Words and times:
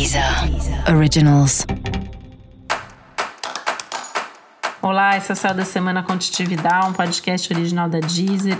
Deezer 0.00 0.24
Originals. 0.88 1.66
Olá, 4.80 5.18
esse 5.18 5.30
é 5.30 5.34
o 5.34 5.36
Céu 5.36 5.52
da 5.52 5.62
Semana 5.66 6.02
Contitividade, 6.02 6.88
um 6.88 6.94
podcast 6.94 7.52
original 7.52 7.86
da 7.86 8.00
Deezer. 8.00 8.58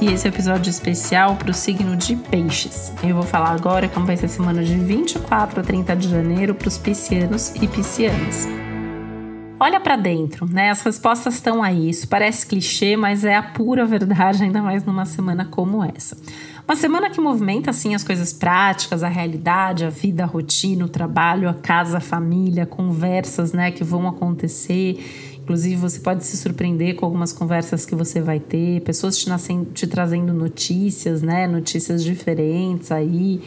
E 0.00 0.06
esse 0.06 0.28
é 0.28 0.30
episódio 0.30 0.70
especial 0.70 1.34
para 1.34 1.50
o 1.50 1.52
signo 1.52 1.96
de 1.96 2.14
Peixes. 2.14 2.92
Eu 3.02 3.16
vou 3.16 3.24
falar 3.24 3.50
agora 3.50 3.88
como 3.88 4.06
vai 4.06 4.16
ser 4.16 4.26
a 4.26 4.28
semana 4.28 4.62
de 4.62 4.76
24 4.76 5.58
a 5.58 5.64
30 5.64 5.96
de 5.96 6.08
janeiro 6.08 6.54
para 6.54 6.68
os 6.68 6.78
piscianos 6.78 7.52
e 7.56 7.66
piscianas. 7.66 8.46
Olha 9.58 9.80
para 9.80 9.96
dentro, 9.96 10.46
né? 10.46 10.68
As 10.70 10.82
respostas 10.82 11.34
estão 11.34 11.62
aí. 11.62 11.88
Isso 11.88 12.06
parece 12.06 12.46
clichê, 12.46 12.94
mas 12.94 13.24
é 13.24 13.34
a 13.34 13.42
pura 13.42 13.86
verdade, 13.86 14.44
ainda 14.44 14.60
mais 14.60 14.84
numa 14.84 15.06
semana 15.06 15.46
como 15.46 15.82
essa. 15.82 16.14
Uma 16.68 16.76
semana 16.76 17.08
que 17.08 17.20
movimenta 17.20 17.70
assim 17.70 17.94
as 17.94 18.04
coisas 18.04 18.34
práticas, 18.34 19.02
a 19.02 19.08
realidade, 19.08 19.84
a 19.84 19.88
vida, 19.88 20.24
a 20.24 20.26
rotina, 20.26 20.84
o 20.84 20.88
trabalho, 20.88 21.48
a 21.48 21.54
casa, 21.54 21.98
a 21.98 22.00
família, 22.00 22.66
conversas, 22.66 23.54
né, 23.54 23.70
que 23.70 23.82
vão 23.82 24.06
acontecer. 24.06 25.38
Inclusive, 25.42 25.76
você 25.76 26.00
pode 26.00 26.24
se 26.24 26.36
surpreender 26.36 26.96
com 26.96 27.06
algumas 27.06 27.32
conversas 27.32 27.86
que 27.86 27.94
você 27.94 28.20
vai 28.20 28.40
ter, 28.40 28.82
pessoas 28.82 29.16
te, 29.16 29.28
nascendo, 29.28 29.70
te 29.72 29.86
trazendo 29.86 30.34
notícias, 30.34 31.22
né? 31.22 31.46
Notícias 31.46 32.04
diferentes 32.04 32.90
aí 32.92 33.40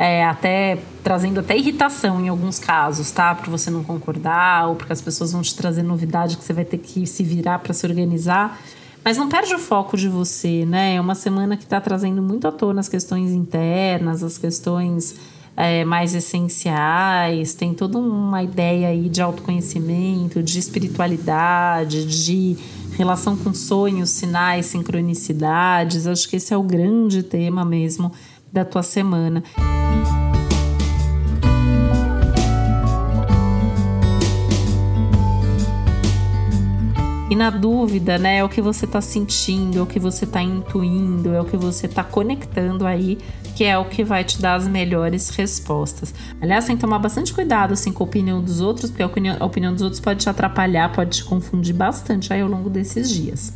é, 0.00 0.24
até 0.24 0.78
trazendo 1.04 1.40
até 1.40 1.54
irritação 1.54 2.24
em 2.24 2.30
alguns 2.30 2.58
casos, 2.58 3.10
tá? 3.10 3.34
Para 3.34 3.50
você 3.50 3.70
não 3.70 3.84
concordar 3.84 4.68
ou 4.68 4.74
porque 4.74 4.94
as 4.94 5.02
pessoas 5.02 5.32
vão 5.32 5.42
te 5.42 5.54
trazer 5.54 5.82
novidade 5.82 6.38
que 6.38 6.44
você 6.44 6.54
vai 6.54 6.64
ter 6.64 6.78
que 6.78 7.06
se 7.06 7.22
virar 7.22 7.58
para 7.58 7.74
se 7.74 7.86
organizar. 7.86 8.58
Mas 9.04 9.18
não 9.18 9.28
perde 9.28 9.54
o 9.54 9.58
foco 9.58 9.98
de 9.98 10.08
você, 10.08 10.64
né? 10.64 10.94
É 10.94 11.00
uma 11.02 11.14
semana 11.14 11.54
que 11.54 11.64
está 11.64 11.78
trazendo 11.82 12.22
muito 12.22 12.48
à 12.48 12.52
tona 12.52 12.80
as 12.80 12.88
questões 12.88 13.30
internas, 13.32 14.22
as 14.22 14.38
questões 14.38 15.16
é, 15.54 15.84
mais 15.84 16.14
essenciais, 16.14 17.52
tem 17.52 17.74
toda 17.74 17.98
uma 17.98 18.42
ideia 18.42 18.88
aí 18.88 19.06
de 19.06 19.20
autoconhecimento, 19.20 20.42
de 20.42 20.58
espiritualidade, 20.58 22.06
de 22.06 22.56
relação 22.96 23.36
com 23.36 23.52
sonhos, 23.52 24.08
sinais, 24.08 24.64
sincronicidades. 24.64 26.06
Acho 26.06 26.26
que 26.26 26.36
esse 26.36 26.54
é 26.54 26.56
o 26.56 26.62
grande 26.62 27.22
tema 27.22 27.66
mesmo 27.66 28.10
da 28.52 28.64
tua 28.64 28.82
semana. 28.82 29.42
E 37.30 37.36
na 37.36 37.48
dúvida, 37.48 38.18
né, 38.18 38.38
é 38.38 38.44
o 38.44 38.48
que 38.48 38.60
você 38.60 38.86
está 38.86 39.00
sentindo, 39.00 39.78
é 39.78 39.82
o 39.82 39.86
que 39.86 40.00
você 40.00 40.24
está 40.24 40.42
intuindo, 40.42 41.32
é 41.32 41.40
o 41.40 41.44
que 41.44 41.56
você 41.56 41.86
está 41.86 42.02
conectando 42.02 42.84
aí, 42.84 43.18
que 43.54 43.62
é 43.62 43.78
o 43.78 43.84
que 43.84 44.02
vai 44.02 44.24
te 44.24 44.42
dar 44.42 44.56
as 44.56 44.66
melhores 44.66 45.30
respostas. 45.30 46.12
Aliás, 46.40 46.64
tem 46.64 46.74
que 46.74 46.80
tomar 46.80 46.98
bastante 46.98 47.32
cuidado 47.32 47.74
assim 47.74 47.92
com 47.92 48.02
a 48.02 48.06
opinião 48.06 48.42
dos 48.42 48.60
outros, 48.60 48.90
porque 48.90 49.04
a 49.04 49.06
opinião, 49.06 49.36
a 49.38 49.44
opinião 49.44 49.72
dos 49.72 49.80
outros 49.80 50.00
pode 50.00 50.18
te 50.18 50.28
atrapalhar, 50.28 50.92
pode 50.92 51.18
te 51.18 51.24
confundir 51.24 51.72
bastante 51.72 52.32
aí 52.32 52.40
ao 52.40 52.48
longo 52.48 52.68
desses 52.68 53.08
dias. 53.08 53.52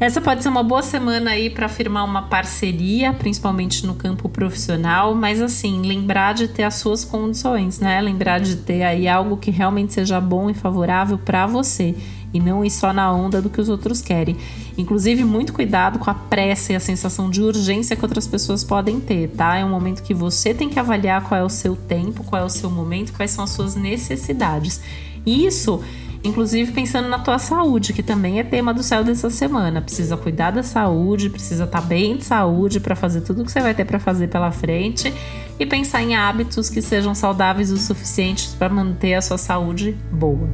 Essa 0.00 0.20
pode 0.20 0.44
ser 0.44 0.48
uma 0.48 0.62
boa 0.62 0.80
semana 0.80 1.32
aí 1.32 1.50
para 1.50 1.68
firmar 1.68 2.04
uma 2.04 2.22
parceria, 2.22 3.12
principalmente 3.12 3.84
no 3.84 3.94
campo 3.94 4.28
profissional, 4.28 5.12
mas 5.12 5.42
assim, 5.42 5.82
lembrar 5.82 6.34
de 6.34 6.46
ter 6.46 6.62
as 6.62 6.76
suas 6.76 7.04
condições, 7.04 7.80
né? 7.80 8.00
Lembrar 8.00 8.38
de 8.38 8.54
ter 8.58 8.84
aí 8.84 9.08
algo 9.08 9.36
que 9.36 9.50
realmente 9.50 9.94
seja 9.94 10.20
bom 10.20 10.48
e 10.48 10.54
favorável 10.54 11.18
para 11.18 11.48
você 11.48 11.96
e 12.32 12.38
não 12.38 12.64
ir 12.64 12.70
só 12.70 12.92
na 12.92 13.12
onda 13.12 13.42
do 13.42 13.50
que 13.50 13.60
os 13.60 13.68
outros 13.68 14.00
querem. 14.00 14.36
Inclusive, 14.76 15.24
muito 15.24 15.52
cuidado 15.52 15.98
com 15.98 16.08
a 16.08 16.14
pressa 16.14 16.72
e 16.72 16.76
a 16.76 16.80
sensação 16.80 17.28
de 17.28 17.42
urgência 17.42 17.96
que 17.96 18.04
outras 18.04 18.28
pessoas 18.28 18.62
podem 18.62 19.00
ter, 19.00 19.30
tá? 19.30 19.56
É 19.56 19.64
um 19.64 19.70
momento 19.70 20.04
que 20.04 20.14
você 20.14 20.54
tem 20.54 20.68
que 20.68 20.78
avaliar 20.78 21.24
qual 21.24 21.40
é 21.40 21.44
o 21.44 21.48
seu 21.48 21.74
tempo, 21.74 22.22
qual 22.22 22.42
é 22.42 22.44
o 22.44 22.50
seu 22.50 22.70
momento, 22.70 23.12
quais 23.14 23.32
são 23.32 23.42
as 23.42 23.50
suas 23.50 23.74
necessidades. 23.74 24.80
Isso 25.26 25.82
inclusive 26.24 26.72
pensando 26.72 27.08
na 27.08 27.18
tua 27.18 27.38
saúde, 27.38 27.92
que 27.92 28.02
também 28.02 28.38
é 28.38 28.44
tema 28.44 28.74
do 28.74 28.82
céu 28.82 29.04
dessa 29.04 29.30
semana. 29.30 29.80
Precisa 29.80 30.16
cuidar 30.16 30.50
da 30.50 30.62
saúde, 30.62 31.30
precisa 31.30 31.64
estar 31.64 31.80
tá 31.80 31.86
bem 31.86 32.16
de 32.16 32.24
saúde 32.24 32.80
para 32.80 32.96
fazer 32.96 33.22
tudo 33.22 33.44
que 33.44 33.52
você 33.52 33.60
vai 33.60 33.74
ter 33.74 33.84
para 33.84 33.98
fazer 33.98 34.28
pela 34.28 34.50
frente 34.50 35.12
e 35.58 35.66
pensar 35.66 36.02
em 36.02 36.14
hábitos 36.14 36.68
que 36.68 36.82
sejam 36.82 37.14
saudáveis 37.14 37.70
o 37.70 37.76
suficiente 37.76 38.48
para 38.58 38.68
manter 38.68 39.14
a 39.14 39.22
sua 39.22 39.38
saúde 39.38 39.96
boa. 40.10 40.48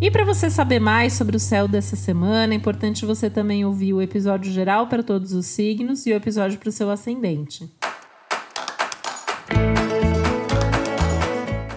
E 0.00 0.10
para 0.10 0.24
você 0.24 0.48
saber 0.48 0.80
mais 0.80 1.12
sobre 1.12 1.36
o 1.36 1.40
céu 1.40 1.68
dessa 1.68 1.94
semana, 1.94 2.54
é 2.54 2.56
importante 2.56 3.04
você 3.04 3.28
também 3.28 3.66
ouvir 3.66 3.92
o 3.92 4.00
episódio 4.00 4.50
geral 4.50 4.86
para 4.86 5.02
todos 5.02 5.34
os 5.34 5.44
signos 5.44 6.06
e 6.06 6.12
o 6.12 6.16
episódio 6.16 6.58
para 6.58 6.70
o 6.70 6.72
seu 6.72 6.90
ascendente. 6.90 7.68